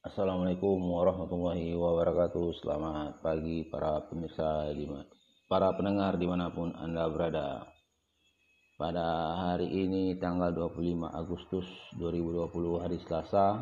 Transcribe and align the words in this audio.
Assalamualaikum 0.00 0.80
warahmatullahi 0.80 1.76
wabarakatuh. 1.76 2.64
Selamat 2.64 3.20
pagi 3.20 3.68
para 3.68 4.00
pemirsa, 4.08 4.72
para 5.44 5.76
pendengar 5.76 6.16
di 6.16 6.24
mana 6.24 6.48
pun 6.48 6.72
Anda 6.72 7.04
berada. 7.12 7.68
Pada 8.80 9.36
hari 9.36 9.68
ini 9.68 10.16
tanggal 10.16 10.56
25 10.56 11.04
Agustus 11.04 11.68
2020 12.00 12.80
hari 12.80 12.96
Selasa, 13.04 13.60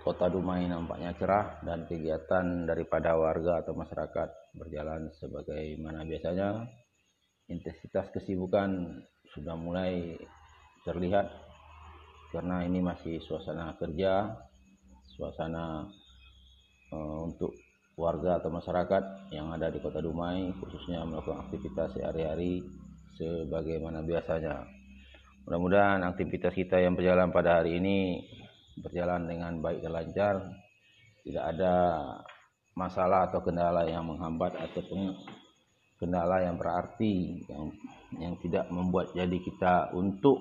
Kota 0.00 0.32
Dumai 0.32 0.64
nampaknya 0.64 1.12
cerah 1.20 1.60
dan 1.68 1.84
kegiatan 1.84 2.64
daripada 2.64 3.12
warga 3.12 3.60
atau 3.60 3.76
masyarakat 3.76 4.56
berjalan 4.56 5.12
sebagaimana 5.20 6.00
biasanya. 6.08 6.64
Intensitas 7.52 8.08
kesibukan 8.16 9.04
sudah 9.36 9.52
mulai 9.52 10.16
terlihat 10.88 11.28
karena 12.32 12.64
ini 12.64 12.80
masih 12.80 13.20
suasana 13.20 13.76
kerja 13.76 14.48
suasana 15.20 15.84
uh, 16.96 17.18
untuk 17.28 17.52
warga 18.00 18.40
atau 18.40 18.48
masyarakat 18.48 19.28
yang 19.36 19.52
ada 19.52 19.68
di 19.68 19.76
Kota 19.84 20.00
Dumai 20.00 20.48
khususnya 20.56 21.04
melakukan 21.04 21.44
aktivitas 21.44 21.92
sehari-hari 21.92 22.64
sebagaimana 23.20 24.00
biasanya. 24.00 24.64
Mudah-mudahan 25.44 26.00
aktivitas 26.08 26.56
kita 26.56 26.80
yang 26.80 26.96
berjalan 26.96 27.28
pada 27.28 27.60
hari 27.60 27.76
ini 27.76 28.24
berjalan 28.80 29.28
dengan 29.28 29.60
baik 29.60 29.84
dan 29.84 29.92
lancar, 29.92 30.34
tidak 31.20 31.44
ada 31.52 31.74
masalah 32.72 33.28
atau 33.28 33.44
kendala 33.44 33.84
yang 33.84 34.08
menghambat 34.08 34.56
atau 34.56 34.80
kendala 36.00 36.40
yang 36.40 36.56
berarti 36.56 37.44
yang 37.44 37.64
yang 38.16 38.32
tidak 38.40 38.64
membuat 38.72 39.12
jadi 39.12 39.36
kita 39.36 39.92
untuk 39.92 40.40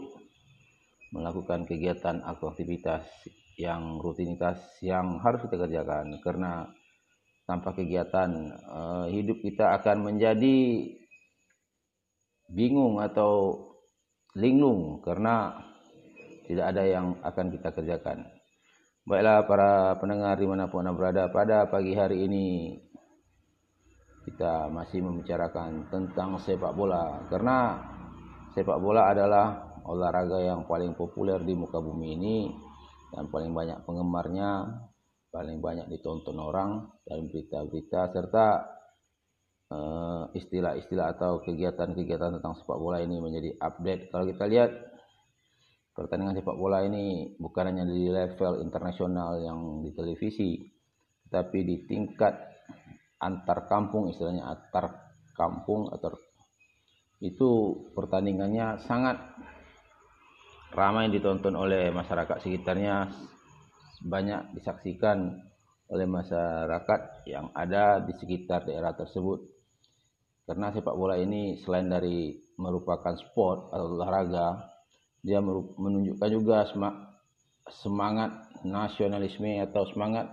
melakukan 1.11 1.67
kegiatan 1.67 2.23
atau 2.23 2.53
aktivitas 2.53 3.03
yang 3.59 3.99
rutinitas 3.99 4.79
yang 4.79 5.19
harus 5.19 5.43
kita 5.43 5.59
kerjakan. 5.59 6.15
Karena 6.23 6.63
tanpa 7.43 7.75
kegiatan 7.75 8.55
uh, 8.71 9.05
hidup 9.11 9.43
kita 9.43 9.75
akan 9.75 10.07
menjadi 10.07 10.87
bingung 12.47 13.03
atau 13.03 13.59
linglung 14.39 15.03
karena 15.03 15.59
tidak 16.47 16.65
ada 16.71 16.83
yang 16.87 17.19
akan 17.19 17.45
kita 17.51 17.69
kerjakan. 17.75 18.25
Baiklah 19.03 19.43
para 19.43 19.71
pendengar 19.99 20.37
di 20.39 20.47
mana 20.47 20.69
pun 20.69 20.85
anda 20.85 20.93
berada 20.93 21.27
pada 21.33 21.65
pagi 21.67 21.97
hari 21.97 22.29
ini 22.29 22.77
kita 24.29 24.69
masih 24.69 25.01
membicarakan 25.01 25.89
tentang 25.89 26.37
sepak 26.37 26.71
bola. 26.77 27.25
Karena 27.27 27.81
sepak 28.53 28.77
bola 28.77 29.09
adalah 29.09 29.73
olahraga 29.89 30.37
yang 30.45 30.69
paling 30.69 30.93
populer 30.93 31.41
di 31.41 31.57
muka 31.57 31.81
bumi 31.81 32.07
ini 32.13 32.37
dan 33.09 33.25
paling 33.29 33.51
banyak 33.53 33.81
penggemarnya, 33.85 34.79
paling 35.33 35.61
banyak 35.61 35.89
ditonton 35.89 36.37
orang 36.37 36.89
dalam 37.05 37.29
berita-berita 37.29 38.13
serta 38.13 38.47
eh, 39.69 40.23
istilah-istilah 40.37 41.07
uh, 41.09 41.13
atau 41.17 41.31
kegiatan-kegiatan 41.45 42.41
tentang 42.41 42.53
sepak 42.57 42.77
bola 42.77 43.01
ini 43.01 43.17
menjadi 43.21 43.57
update. 43.61 44.13
Kalau 44.13 44.25
kita 44.29 44.45
lihat 44.49 44.71
pertandingan 45.93 46.37
sepak 46.37 46.57
bola 46.57 46.85
ini 46.85 47.33
bukan 47.37 47.73
hanya 47.73 47.85
di 47.85 48.09
level 48.09 48.61
internasional 48.61 49.41
yang 49.41 49.85
di 49.85 49.93
televisi, 49.93 50.61
tapi 51.29 51.65
di 51.65 51.85
tingkat 51.85 52.33
antar 53.19 53.67
kampung 53.67 54.09
istilahnya 54.09 54.47
antar 54.47 55.13
kampung 55.35 55.91
atau 55.91 56.15
itu 57.19 57.75
pertandingannya 57.91 58.79
sangat 58.87 59.19
ramai 60.73 61.09
ditonton 61.09 61.57
oleh 61.57 61.89
masyarakat 61.89 62.45
sekitarnya 62.45 63.09
banyak 64.05 64.55
disaksikan 64.55 65.37
oleh 65.89 66.05
masyarakat 66.05 67.25
yang 67.25 67.49
ada 67.57 67.99
di 68.05 68.13
sekitar 68.15 68.63
daerah 68.63 68.93
tersebut 68.93 69.41
karena 70.45 70.73
sepak 70.73 70.97
bola 70.97 71.17
ini 71.17 71.61
selain 71.61 71.89
dari 71.89 72.37
merupakan 72.57 73.13
sport 73.17 73.73
atau 73.73 73.97
olahraga 73.97 74.69
dia 75.21 75.43
menunjukkan 75.43 76.29
juga 76.31 76.65
semangat 77.69 78.31
nasionalisme 78.63 79.59
atau 79.61 79.83
semangat 79.91 80.31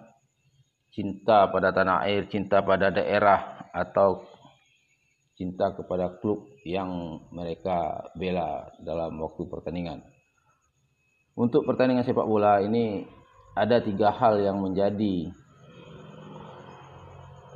cinta 0.95 1.51
pada 1.53 1.75
tanah 1.75 2.07
air, 2.09 2.25
cinta 2.33 2.65
pada 2.65 2.89
daerah 2.89 3.69
atau 3.75 4.25
cinta 5.37 5.77
kepada 5.77 6.17
klub 6.17 6.49
yang 6.65 7.21
mereka 7.29 8.09
bela 8.17 8.73
dalam 8.81 9.21
waktu 9.21 9.45
pertandingan. 9.45 10.16
Untuk 11.37 11.69
pertandingan 11.69 12.01
sepak 12.01 12.25
bola 12.25 12.65
ini 12.65 13.05
ada 13.53 13.77
tiga 13.85 14.09
hal 14.09 14.41
yang 14.41 14.57
menjadi 14.57 15.29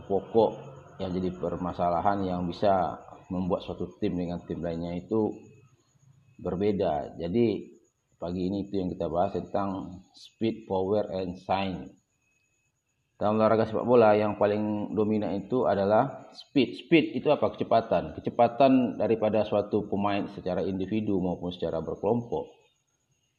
pokok 0.05 0.53
yang 1.01 1.09
jadi 1.17 1.33
permasalahan 1.33 2.29
yang 2.29 2.45
bisa 2.45 3.01
membuat 3.33 3.65
suatu 3.65 3.89
tim 3.97 4.21
dengan 4.21 4.45
tim 4.45 4.61
lainnya 4.61 5.01
itu 5.01 5.33
berbeda. 6.45 7.17
Jadi 7.17 7.73
pagi 8.21 8.53
ini 8.53 8.69
itu 8.69 8.85
yang 8.85 8.93
kita 8.93 9.09
bahas 9.09 9.33
tentang 9.33 10.05
speed, 10.13 10.69
power, 10.69 11.09
and 11.17 11.41
sign. 11.41 11.89
Dalam 13.17 13.41
olahraga 13.41 13.65
sepak 13.65 13.89
bola 13.89 14.13
yang 14.13 14.37
paling 14.37 14.93
dominan 14.93 15.41
itu 15.41 15.65
adalah 15.65 16.29
speed. 16.37 16.85
Speed 16.85 17.17
itu 17.17 17.33
apa? 17.33 17.49
Kecepatan. 17.57 18.13
Kecepatan 18.13 19.01
daripada 19.01 19.41
suatu 19.49 19.89
pemain 19.89 20.29
secara 20.37 20.61
individu 20.61 21.17
maupun 21.17 21.49
secara 21.49 21.81
berkelompok 21.81 22.60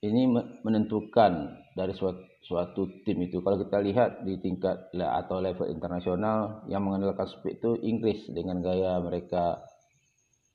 ini 0.01 0.25
menentukan 0.65 1.61
dari 1.77 1.93
suatu, 1.93 2.25
suatu 2.41 2.89
tim 3.05 3.21
itu. 3.21 3.37
Kalau 3.45 3.61
kita 3.61 3.77
lihat 3.85 4.25
di 4.25 4.41
tingkat 4.41 4.89
atau 4.97 5.37
level 5.37 5.69
internasional 5.69 6.65
yang 6.65 6.81
mengandalkan 6.81 7.29
speed 7.29 7.61
itu 7.61 7.77
Inggris 7.85 8.25
dengan 8.33 8.65
gaya 8.65 8.97
mereka 8.97 9.61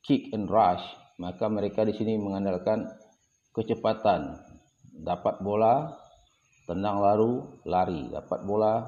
kick 0.02 0.34
and 0.34 0.50
rush, 0.50 0.82
maka 1.22 1.46
mereka 1.46 1.86
di 1.86 1.94
sini 1.94 2.18
mengandalkan 2.18 2.90
kecepatan. 3.54 4.42
Dapat 4.96 5.44
bola, 5.44 5.94
tendang 6.66 6.98
lalu, 6.98 7.46
lari. 7.68 8.10
Dapat 8.10 8.40
bola, 8.42 8.82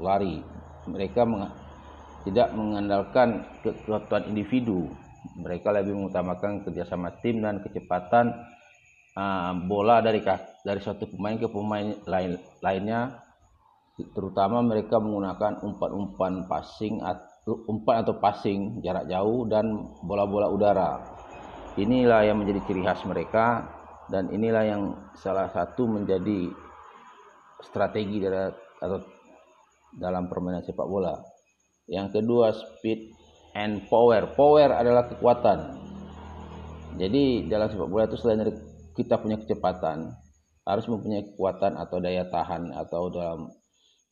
lari. 0.00 0.40
Mereka 0.88 1.22
meng 1.28 1.52
tidak 2.22 2.54
mengandalkan 2.54 3.44
kekuatan 3.60 4.30
individu. 4.30 4.88
Mereka 5.36 5.74
lebih 5.74 5.98
mengutamakan 5.98 6.62
kerjasama 6.62 7.18
tim 7.18 7.42
dan 7.42 7.58
kecepatan 7.62 8.30
uh, 9.16 9.52
bola 9.66 10.00
dari 10.00 10.20
dari 10.62 10.80
suatu 10.80 11.08
pemain 11.08 11.36
ke 11.36 11.48
pemain 11.48 11.96
lain 12.06 12.38
lainnya 12.60 13.22
terutama 14.16 14.64
mereka 14.64 14.96
menggunakan 14.98 15.60
umpan-umpan 15.60 16.48
passing 16.48 17.04
umpan 17.46 18.06
atau 18.06 18.16
passing 18.22 18.80
jarak 18.80 19.10
jauh 19.10 19.44
dan 19.50 19.92
bola-bola 20.06 20.48
udara. 20.48 21.02
Inilah 21.76 22.24
yang 22.28 22.40
menjadi 22.40 22.60
ciri 22.68 22.82
khas 22.84 23.02
mereka 23.04 23.66
dan 24.08 24.28
inilah 24.30 24.64
yang 24.64 24.82
salah 25.16 25.48
satu 25.50 25.88
menjadi 25.88 26.52
strategi 27.62 28.20
dari 28.20 28.50
atau 28.82 28.98
dalam 29.96 30.26
permainan 30.28 30.64
sepak 30.64 30.88
bola. 30.88 31.18
Yang 31.88 32.20
kedua 32.20 32.54
speed 32.54 33.12
and 33.58 33.84
power. 33.88 34.32
Power 34.32 34.72
adalah 34.72 35.08
kekuatan. 35.10 35.58
Jadi 36.96 37.48
dalam 37.48 37.68
sepak 37.72 37.88
bola 37.88 38.04
itu 38.08 38.16
selain 38.20 38.44
dari 38.44 38.52
kita 38.92 39.20
punya 39.20 39.40
kecepatan, 39.40 40.12
harus 40.62 40.86
mempunyai 40.86 41.34
kekuatan 41.34 41.74
atau 41.76 41.98
daya 41.98 42.28
tahan 42.30 42.70
atau 42.72 43.10
dalam 43.10 43.50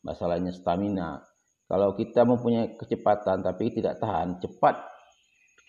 masalahnya 0.03 0.51
stamina. 0.51 1.21
Kalau 1.71 1.95
kita 1.95 2.27
mempunyai 2.27 2.75
kecepatan 2.75 3.39
tapi 3.45 3.71
tidak 3.71 4.01
tahan, 4.03 4.43
cepat 4.43 4.75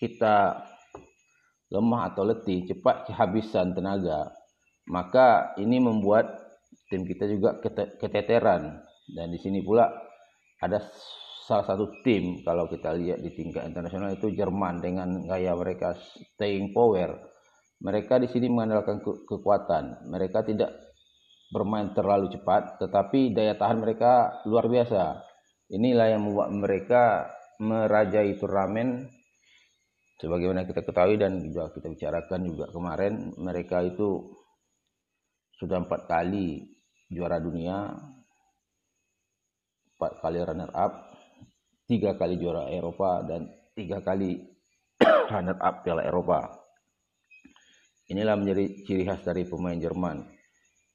kita 0.02 0.66
lemah 1.70 2.10
atau 2.10 2.26
letih, 2.26 2.66
cepat 2.66 3.06
kehabisan 3.06 3.72
tenaga, 3.72 4.34
maka 4.90 5.54
ini 5.62 5.78
membuat 5.78 6.26
tim 6.90 7.06
kita 7.06 7.30
juga 7.30 7.62
keteteran. 8.02 8.82
Dan 9.06 9.30
di 9.30 9.38
sini 9.38 9.62
pula 9.62 9.86
ada 10.58 10.82
salah 11.46 11.66
satu 11.66 12.02
tim 12.06 12.42
kalau 12.42 12.66
kita 12.70 12.94
lihat 12.94 13.18
di 13.22 13.30
tingkat 13.34 13.66
internasional 13.66 14.14
itu 14.14 14.30
Jerman 14.30 14.78
dengan 14.78 15.22
gaya 15.26 15.54
mereka 15.58 15.94
staying 16.34 16.70
power 16.70 17.31
mereka 17.82 18.22
di 18.22 18.30
sini 18.30 18.46
mengandalkan 18.46 19.02
ke 19.02 19.26
kekuatan. 19.26 20.06
Mereka 20.06 20.46
tidak 20.46 20.70
bermain 21.50 21.90
terlalu 21.92 22.30
cepat, 22.30 22.78
tetapi 22.78 23.34
daya 23.34 23.58
tahan 23.58 23.82
mereka 23.82 24.42
luar 24.46 24.70
biasa. 24.70 25.18
Inilah 25.74 26.06
yang 26.14 26.22
membuat 26.22 26.50
mereka 26.54 27.02
merajai 27.58 28.38
turnamen 28.38 29.10
sebagaimana 30.22 30.62
kita 30.62 30.86
ketahui 30.86 31.18
dan 31.18 31.42
juga 31.42 31.74
kita 31.74 31.90
bicarakan 31.90 32.40
juga 32.46 32.70
kemarin 32.70 33.34
mereka 33.42 33.82
itu 33.82 34.38
sudah 35.58 35.82
empat 35.82 36.06
kali 36.06 36.62
juara 37.10 37.38
dunia 37.38 37.90
empat 39.98 40.12
kali 40.22 40.38
runner 40.42 40.70
up 40.74 41.14
tiga 41.86 42.18
kali 42.18 42.38
juara 42.38 42.66
Eropa 42.70 43.22
dan 43.26 43.50
tiga 43.74 44.02
kali 44.02 44.42
runner 45.32 45.58
up 45.58 45.86
Piala 45.86 46.02
Eropa 46.02 46.61
Inilah 48.12 48.36
menjadi 48.36 48.84
ciri 48.84 49.08
khas 49.08 49.24
dari 49.24 49.48
pemain 49.48 49.80
Jerman. 49.80 50.28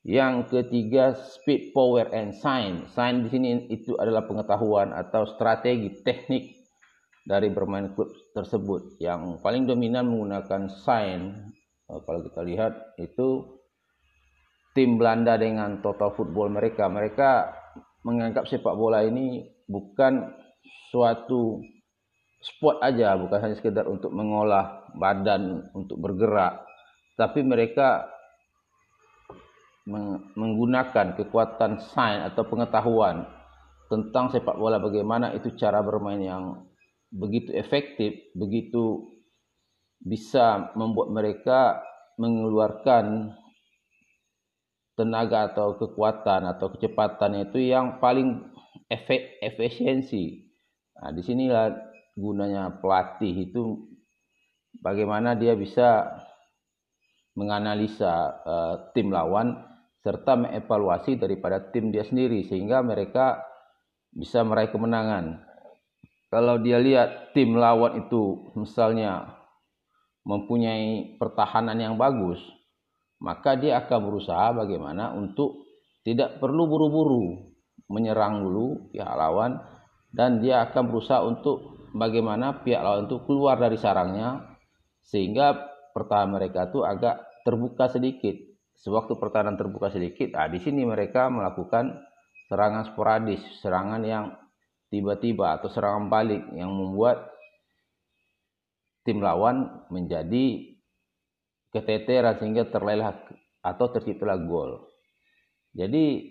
Yang 0.05 0.53
ketiga 0.53 1.17
speed, 1.17 1.73
power, 1.73 2.13
and 2.13 2.37
sign. 2.37 2.85
Sign 2.93 3.25
di 3.25 3.29
sini 3.33 3.65
itu 3.73 3.97
adalah 3.97 4.29
pengetahuan 4.29 4.93
atau 4.93 5.25
strategi 5.25 5.97
teknik 6.05 6.53
dari 7.25 7.49
bermain 7.49 7.91
klub 7.97 8.13
tersebut. 8.37 9.01
Yang 9.01 9.41
paling 9.41 9.65
dominan 9.65 10.05
menggunakan 10.05 10.69
sign. 10.85 11.51
Eh, 11.89 11.99
kalau 12.05 12.21
kita 12.21 12.45
lihat 12.45 12.95
itu 13.01 13.57
tim 14.77 15.01
Belanda 15.01 15.41
dengan 15.41 15.81
total 15.81 16.13
football 16.13 16.53
mereka. 16.53 16.85
Mereka 16.85 17.29
menganggap 18.05 18.45
sepak 18.45 18.77
bola 18.77 19.01
ini 19.01 19.41
bukan 19.65 20.21
suatu 20.93 21.59
sport 22.45 22.79
aja, 22.85 23.17
bukan 23.17 23.41
hanya 23.41 23.55
sekedar 23.57 23.89
untuk 23.89 24.13
mengolah 24.13 24.87
badan 24.93 25.67
untuk 25.73 25.97
bergerak, 25.97 26.66
tapi 27.17 27.41
mereka 27.41 28.05
menggunakan 30.37 31.15
kekuatan 31.15 31.79
sains 31.79 32.29
atau 32.29 32.43
pengetahuan 32.45 33.25
tentang 33.87 34.27
sepak 34.29 34.59
bola 34.59 34.77
bagaimana 34.83 35.31
itu 35.31 35.55
cara 35.55 35.79
bermain 35.79 36.19
yang 36.19 36.43
begitu 37.07 37.55
efektif, 37.55 38.13
begitu 38.35 39.15
bisa 40.03 40.75
membuat 40.75 41.09
mereka 41.09 41.59
mengeluarkan 42.19 43.33
tenaga 44.99 45.53
atau 45.53 45.79
kekuatan 45.79 46.51
atau 46.51 46.73
kecepatan 46.73 47.47
itu 47.47 47.71
yang 47.71 48.01
paling 48.03 48.43
efek 48.91 49.39
efisiensi. 49.39 50.51
Nah, 50.97 51.13
di 51.13 51.21
sinilah 51.21 51.71
gunanya 52.17 52.81
pelatih 52.81 53.49
itu 53.49 53.87
bagaimana 54.81 55.37
dia 55.37 55.53
bisa 55.53 56.09
menganalisa 57.37 58.13
uh, 58.41 58.75
tim 58.97 59.13
lawan 59.13 59.53
serta 60.01 60.33
mengevaluasi 60.33 61.21
daripada 61.21 61.61
tim 61.69 61.93
dia 61.93 62.01
sendiri 62.01 62.49
sehingga 62.49 62.81
mereka 62.81 63.45
bisa 64.09 64.41
meraih 64.41 64.73
kemenangan. 64.73 65.45
Kalau 66.33 66.57
dia 66.59 66.81
lihat 66.81 67.37
tim 67.37 67.53
lawan 67.55 68.03
itu 68.03 68.51
misalnya 68.57 69.37
mempunyai 70.25 71.15
pertahanan 71.21 71.77
yang 71.77 71.95
bagus, 71.95 72.41
maka 73.21 73.53
dia 73.55 73.79
akan 73.85 73.99
berusaha 74.01 74.51
bagaimana 74.57 75.13
untuk 75.13 75.63
tidak 76.03 76.41
perlu 76.41 76.67
buru-buru 76.67 77.53
menyerang 77.87 78.43
dulu 78.43 78.91
pihak 78.91 79.13
lawan 79.13 79.61
dan 80.11 80.43
dia 80.43 80.67
akan 80.67 80.83
berusaha 80.91 81.23
untuk 81.23 81.87
bagaimana 81.95 82.63
pihak 82.65 82.81
lawan 82.81 83.07
itu 83.07 83.23
keluar 83.23 83.55
dari 83.55 83.79
sarangnya 83.79 84.57
sehingga 85.03 85.55
pertahanan 85.95 86.39
mereka 86.39 86.67
itu 86.67 86.83
agak 86.83 87.26
terbuka 87.47 87.87
sedikit 87.87 88.35
sewaktu 88.77 89.17
pertahanan 89.17 89.57
terbuka 89.57 89.89
sedikit, 89.89 90.37
ah 90.37 90.45
di 90.45 90.61
sini 90.61 90.85
mereka 90.85 91.33
melakukan 91.33 91.97
serangan 92.47 92.85
sporadis, 92.93 93.41
serangan 93.59 94.01
yang 94.05 94.25
tiba-tiba 94.87 95.57
atau 95.59 95.67
serangan 95.67 96.07
balik 96.07 96.45
yang 96.53 96.71
membuat 96.71 97.27
tim 99.03 99.19
lawan 99.19 99.83
menjadi 99.91 100.77
keteteran 101.73 102.39
sehingga 102.39 102.69
terlelah 102.69 103.17
atau 103.65 103.85
terciptalah 103.91 104.39
gol. 104.39 104.87
Jadi 105.75 106.23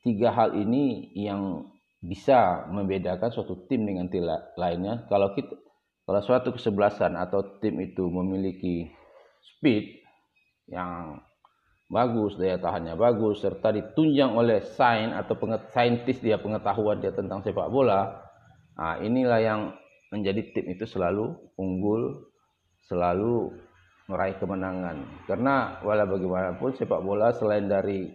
tiga 0.00 0.32
hal 0.32 0.56
ini 0.56 1.12
yang 1.12 1.68
bisa 2.00 2.64
membedakan 2.72 3.28
suatu 3.28 3.68
tim 3.68 3.84
dengan 3.84 4.08
tim 4.08 4.24
lainnya. 4.56 5.04
Kalau 5.12 5.36
kita 5.36 5.52
kalau 6.08 6.20
suatu 6.24 6.56
kesebelasan 6.56 7.14
atau 7.14 7.60
tim 7.60 7.76
itu 7.84 8.08
memiliki 8.08 8.88
speed 9.44 9.99
yang 10.70 11.18
bagus, 11.90 12.38
daya 12.38 12.56
tahannya 12.56 12.94
bagus, 12.94 13.42
serta 13.42 13.74
ditunjang 13.74 14.32
oleh 14.32 14.62
sains 14.62 15.12
atau 15.12 15.34
saintis 15.74 16.22
dia 16.22 16.38
pengetahuan 16.38 17.02
dia 17.02 17.10
tentang 17.10 17.42
sepak 17.42 17.66
bola, 17.66 18.14
nah, 18.78 18.96
inilah 19.02 19.40
yang 19.42 19.60
menjadi 20.14 20.54
tim 20.54 20.66
itu 20.70 20.86
selalu 20.86 21.34
unggul, 21.58 22.30
selalu 22.86 23.54
meraih 24.06 24.38
kemenangan. 24.38 25.06
Karena 25.26 25.82
walau 25.82 26.06
bagaimanapun 26.10 26.74
sepak 26.78 27.02
bola 27.02 27.34
selain 27.34 27.66
dari 27.66 28.10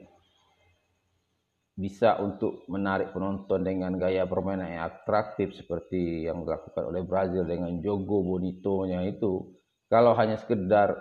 bisa 1.75 2.15
untuk 2.23 2.63
menarik 2.71 3.11
penonton 3.11 3.59
dengan 3.59 3.99
gaya 3.99 4.23
permainan 4.23 4.71
yang 4.71 4.83
atraktif 4.87 5.51
seperti 5.59 6.23
yang 6.23 6.47
dilakukan 6.47 6.87
oleh 6.87 7.03
Brazil 7.03 7.43
dengan 7.43 7.83
jogo 7.83 8.23
bonitonya 8.23 9.03
itu, 9.03 9.59
kalau 9.91 10.15
hanya 10.15 10.39
sekedar 10.39 10.95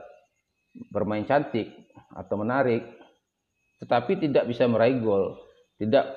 bermain 0.90 1.22
cantik 1.26 1.70
atau 2.14 2.34
menarik 2.38 2.82
tetapi 3.82 4.16
tidak 4.16 4.48
bisa 4.48 4.64
meraih 4.64 4.96
gol, 5.02 5.36
tidak 5.76 6.14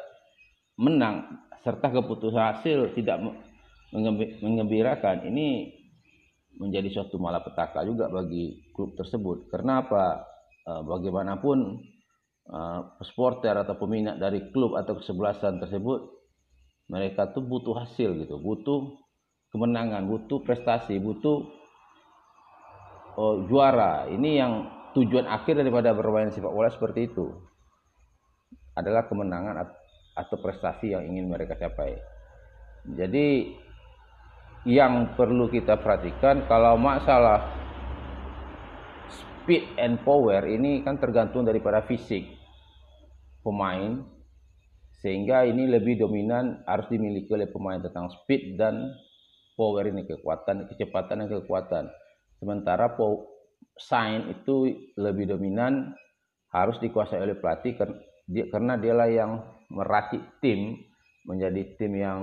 menang 0.79 1.41
serta 1.65 1.91
keputusan 1.91 2.39
hasil 2.39 2.95
tidak 2.95 3.19
mengembirakan. 4.39 5.27
Ini 5.27 5.73
menjadi 6.57 6.87
suatu 6.87 7.19
malapetaka 7.19 7.83
juga 7.83 8.07
bagi 8.07 8.71
klub 8.71 8.95
tersebut. 8.95 9.51
Karena 9.51 9.83
apa? 9.83 10.23
E, 10.63 10.71
bagaimanapun 10.85 11.57
e, 12.47 12.59
supporter 13.03 13.51
atau 13.57 13.75
peminat 13.75 14.15
dari 14.15 14.47
klub 14.55 14.79
atau 14.79 14.95
kesebelasan 15.03 15.59
tersebut 15.59 16.07
mereka 16.87 17.35
tuh 17.35 17.43
butuh 17.43 17.83
hasil 17.83 18.15
gitu, 18.15 18.39
butuh 18.39 18.95
kemenangan, 19.51 20.07
butuh 20.07 20.39
prestasi, 20.39 21.03
butuh 21.03 21.43
oh, 23.17 23.43
juara. 23.49 24.05
Ini 24.07 24.29
yang 24.37 24.53
tujuan 24.93 25.25
akhir 25.25 25.59
daripada 25.59 25.91
bermain 25.91 26.29
sepak 26.29 26.53
bola 26.53 26.69
seperti 26.69 27.09
itu 27.09 27.33
adalah 28.77 29.09
kemenangan 29.09 29.65
atau 30.13 30.37
prestasi 30.37 30.93
yang 30.93 31.03
ingin 31.05 31.25
mereka 31.27 31.57
capai. 31.57 31.97
Jadi 32.87 33.57
yang 34.69 35.17
perlu 35.17 35.49
kita 35.49 35.81
perhatikan 35.81 36.45
kalau 36.45 36.77
masalah 36.77 37.57
speed 39.09 39.63
and 39.79 40.01
power 40.03 40.45
ini 40.45 40.83
kan 40.83 40.99
tergantung 40.99 41.47
daripada 41.47 41.83
fisik 41.87 42.25
pemain 43.41 44.03
sehingga 44.99 45.45
ini 45.45 45.69
lebih 45.69 46.01
dominan 46.01 46.65
harus 46.65 46.89
dimiliki 46.89 47.29
oleh 47.31 47.47
pemain 47.47 47.79
tentang 47.79 48.11
speed 48.11 48.59
dan 48.59 48.91
power 49.55 49.87
ini 49.87 50.03
kekuatan 50.03 50.67
kecepatan 50.73 51.23
dan 51.23 51.29
kekuatan 51.31 51.85
sementara 52.37 52.93
sign 53.77 54.33
itu 54.33 54.73
lebih 54.97 55.29
dominan 55.29 55.93
harus 56.53 56.77
dikuasai 56.81 57.21
oleh 57.21 57.37
pelatih 57.37 57.77
karena 58.49 58.73
dialah 58.79 59.09
yang 59.09 59.31
merakit 59.69 60.23
tim 60.39 60.79
menjadi 61.27 61.75
tim 61.75 61.93
yang 61.99 62.21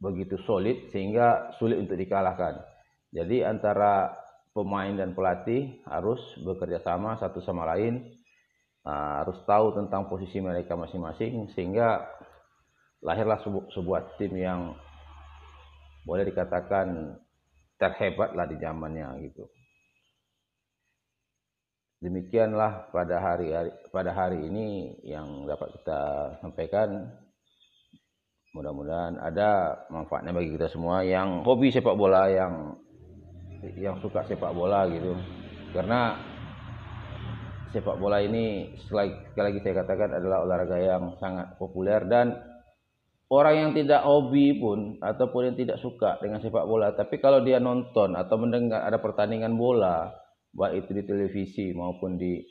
begitu 0.00 0.40
solid 0.48 0.88
sehingga 0.88 1.52
sulit 1.60 1.76
untuk 1.76 2.00
dikalahkan. 2.00 2.56
Jadi 3.12 3.44
antara 3.44 4.16
pemain 4.56 4.96
dan 4.96 5.12
pelatih 5.12 5.84
harus 5.84 6.18
bekerja 6.40 6.80
sama 6.80 7.20
satu 7.20 7.44
sama 7.44 7.68
lain, 7.76 8.08
ah, 8.88 9.22
harus 9.22 9.36
tahu 9.44 9.76
tentang 9.76 10.08
posisi 10.08 10.40
mereka 10.40 10.72
masing-masing 10.74 11.52
sehingga 11.52 12.00
lahirlah 13.04 13.40
sebuah 13.76 14.16
tim 14.16 14.32
yang 14.40 14.72
boleh 16.04 16.24
dikatakan 16.32 17.16
terhebat 17.80 18.36
lah 18.36 18.44
di 18.44 18.60
zamannya 18.60 19.08
gitu. 19.24 19.48
Demikianlah 22.00 22.92
pada 22.92 23.20
hari, 23.20 23.52
hari 23.52 23.72
pada 23.92 24.12
hari 24.12 24.48
ini 24.48 24.96
yang 25.04 25.44
dapat 25.48 25.80
kita 25.80 26.00
sampaikan. 26.40 27.08
Mudah-mudahan 28.50 29.20
ada 29.20 29.78
manfaatnya 29.92 30.34
bagi 30.34 30.56
kita 30.56 30.68
semua 30.72 31.06
yang 31.06 31.46
hobi 31.46 31.70
sepak 31.70 31.94
bola 31.94 32.26
yang 32.28 32.76
yang 33.76 33.96
suka 34.00 34.24
sepak 34.28 34.52
bola 34.56 34.88
gitu. 34.88 35.12
Karena 35.76 36.16
sepak 37.70 38.00
bola 38.00 38.18
ini 38.24 38.74
sekali 38.80 39.14
lagi 39.36 39.60
saya 39.62 39.84
katakan 39.84 40.10
adalah 40.18 40.42
olahraga 40.42 40.80
yang 40.80 41.14
sangat 41.22 41.54
populer 41.60 42.02
dan 42.08 42.34
orang 43.30 43.54
yang 43.56 43.70
tidak 43.72 44.02
hobi 44.02 44.58
pun 44.58 44.98
ataupun 44.98 45.54
yang 45.54 45.56
tidak 45.56 45.78
suka 45.78 46.18
dengan 46.18 46.42
sepak 46.42 46.66
bola 46.66 46.92
tapi 46.92 47.22
kalau 47.22 47.40
dia 47.40 47.62
nonton 47.62 48.18
atau 48.18 48.36
mendengar 48.36 48.82
ada 48.82 48.98
pertandingan 48.98 49.54
bola 49.54 50.10
baik 50.50 50.86
itu 50.86 50.90
di 50.98 51.02
televisi 51.06 51.70
maupun 51.70 52.18
di 52.18 52.42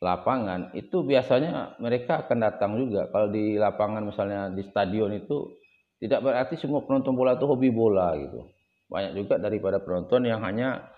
lapangan 0.00 0.76
itu 0.76 1.04
biasanya 1.04 1.80
mereka 1.80 2.26
akan 2.26 2.38
datang 2.40 2.76
juga. 2.76 3.08
Kalau 3.08 3.32
di 3.32 3.56
lapangan 3.56 4.04
misalnya 4.04 4.52
di 4.52 4.62
stadion 4.64 5.12
itu 5.16 5.56
tidak 5.96 6.20
berarti 6.20 6.60
semua 6.60 6.84
penonton 6.84 7.16
bola 7.16 7.36
itu 7.36 7.48
hobi 7.48 7.72
bola 7.72 8.12
gitu. 8.20 8.52
Banyak 8.92 9.12
juga 9.16 9.34
daripada 9.40 9.80
penonton 9.80 10.28
yang 10.28 10.44
hanya 10.44 10.92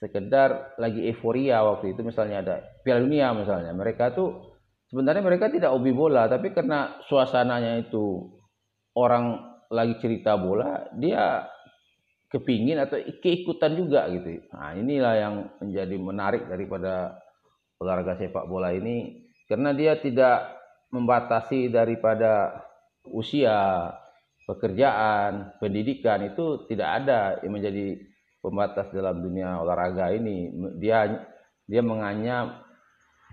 sekedar 0.00 0.80
lagi 0.80 1.04
euforia 1.12 1.60
waktu 1.60 1.92
itu 1.92 2.00
misalnya 2.00 2.40
ada 2.40 2.56
Piala 2.80 3.04
Dunia 3.04 3.36
misalnya. 3.36 3.76
Mereka 3.76 4.16
tuh 4.16 4.56
sebenarnya 4.88 5.20
mereka 5.20 5.52
tidak 5.52 5.76
hobi 5.76 5.92
bola 5.92 6.24
tapi 6.26 6.56
karena 6.56 6.96
suasananya 7.04 7.84
itu 7.84 8.39
orang 8.94 9.38
lagi 9.70 9.94
cerita 10.02 10.34
bola 10.34 10.90
dia 10.98 11.46
kepingin 12.30 12.78
atau 12.78 12.98
keikutan 13.18 13.74
juga 13.74 14.06
gitu. 14.10 14.46
Nah 14.54 14.74
inilah 14.78 15.14
yang 15.18 15.34
menjadi 15.58 15.96
menarik 15.98 16.46
daripada 16.46 17.18
olahraga 17.82 18.18
sepak 18.18 18.46
bola 18.46 18.70
ini 18.70 19.26
karena 19.50 19.74
dia 19.74 19.98
tidak 19.98 20.46
membatasi 20.94 21.70
daripada 21.70 22.62
usia, 23.10 23.90
pekerjaan, 24.46 25.58
pendidikan 25.58 26.22
itu 26.30 26.66
tidak 26.70 27.02
ada 27.02 27.38
yang 27.42 27.58
menjadi 27.58 27.98
pembatas 28.42 28.90
dalam 28.94 29.22
dunia 29.22 29.58
olahraga 29.58 30.14
ini. 30.14 30.50
Dia 30.78 31.06
dia 31.66 31.82
menganya 31.82 32.62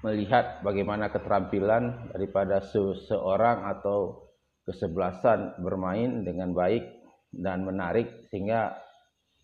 melihat 0.05 0.61
bagaimana 0.61 1.09
keterampilan 1.09 2.13
daripada 2.13 2.61
seseorang 2.61 3.65
atau 3.77 4.26
kesebelasan 4.67 5.63
bermain 5.63 6.27
dengan 6.27 6.51
baik 6.51 6.83
dan 7.31 7.63
menarik 7.63 8.27
sehingga 8.27 8.75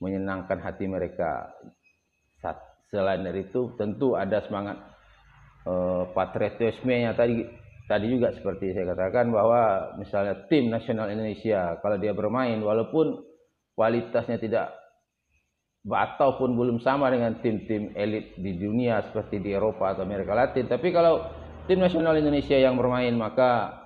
menyenangkan 0.04 0.60
hati 0.60 0.84
mereka. 0.86 1.56
Selain 2.92 3.24
dari 3.26 3.48
itu 3.50 3.74
tentu 3.80 4.14
ada 4.14 4.44
semangat 4.46 4.78
uh, 5.66 6.12
patriotisme 6.14 6.94
tadi 7.18 7.42
tadi 7.90 8.06
juga 8.06 8.30
seperti 8.36 8.70
saya 8.70 8.94
katakan 8.94 9.34
bahwa 9.34 9.96
misalnya 9.98 10.46
tim 10.46 10.70
nasional 10.70 11.10
Indonesia 11.10 11.80
kalau 11.82 11.98
dia 11.98 12.14
bermain 12.14 12.60
walaupun 12.62 13.24
kualitasnya 13.74 14.38
tidak 14.38 14.78
ataupun 15.84 16.56
belum 16.56 16.78
sama 16.80 17.12
dengan 17.12 17.44
tim-tim 17.44 17.92
elit 17.98 18.40
di 18.40 18.56
dunia 18.56 19.04
seperti 19.10 19.44
di 19.44 19.52
Eropa 19.52 19.92
atau 19.92 20.08
Amerika 20.08 20.32
Latin. 20.32 20.70
Tapi 20.70 20.94
kalau 20.96 21.28
tim 21.68 21.82
nasional 21.82 22.16
Indonesia 22.16 22.56
yang 22.56 22.80
bermain 22.80 23.12
maka 23.18 23.83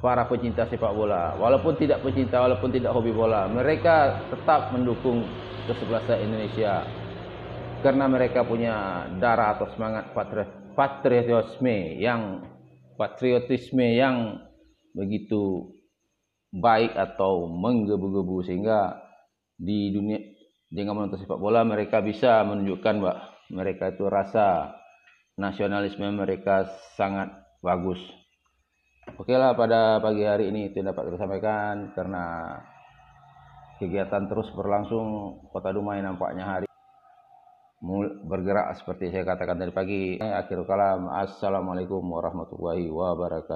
para 0.00 0.28
pecinta 0.28 0.68
sepak 0.68 0.92
bola, 0.92 1.34
walaupun 1.40 1.74
tidak 1.80 2.04
pecinta, 2.04 2.44
walaupun 2.44 2.68
tidak 2.68 2.92
hobi 2.92 3.12
bola, 3.12 3.48
mereka 3.48 4.28
tetap 4.28 4.70
mendukung 4.76 5.24
kesebelasan 5.66 6.20
Indonesia. 6.20 6.84
Karena 7.80 8.08
mereka 8.08 8.42
punya 8.42 9.06
darah 9.20 9.56
atau 9.56 9.68
semangat 9.76 10.10
patriotisme 10.74 12.00
yang 12.00 12.42
patriotisme 12.96 13.84
yang 13.84 14.42
begitu 14.96 15.70
baik 16.50 16.96
atau 16.96 17.46
menggebu-gebu. 17.46 18.42
Sehingga 18.48 18.96
di 19.60 19.92
dunia 19.92 20.18
dengan 20.72 20.98
menonton 20.98 21.20
sepak 21.22 21.38
bola 21.38 21.62
mereka 21.62 22.02
bisa 22.02 22.42
menunjukkan 22.42 22.94
bahwa 22.98 23.16
mereka 23.54 23.94
itu 23.94 24.04
rasa 24.10 24.74
nasionalisme 25.38 26.10
mereka 26.10 26.66
sangat 26.96 27.30
bagus. 27.62 28.00
Oke 29.14 29.38
lah 29.38 29.54
pada 29.54 30.02
pagi 30.02 30.26
hari 30.26 30.50
ini 30.50 30.74
itu 30.74 30.82
dapat 30.82 31.06
kita 31.06 31.22
sampaikan 31.22 31.94
karena 31.94 32.58
kegiatan 33.78 34.26
terus 34.26 34.50
berlangsung 34.50 35.38
Kota 35.54 35.70
Dumai 35.70 36.02
nampaknya 36.02 36.42
hari 36.42 36.66
bergerak 38.26 38.74
seperti 38.82 39.14
saya 39.14 39.22
katakan 39.22 39.62
tadi 39.62 39.70
pagi. 39.70 40.18
Akhir 40.18 40.66
kalam. 40.66 41.06
Assalamualaikum 41.06 42.02
warahmatullahi 42.02 42.90
wabarakatuh. 42.90 43.54